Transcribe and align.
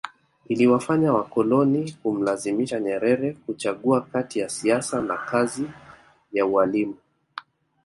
Iliwafanya 0.47 1.13
wakoloni 1.13 1.91
kumlazimisha 2.03 2.79
Nyerere 2.79 3.33
kuchagua 3.33 4.01
kati 4.01 4.39
ya 4.39 4.49
siasa 4.49 5.01
na 5.01 5.17
kazi 5.17 5.69
ya 6.31 6.45
ualimu 6.45 6.97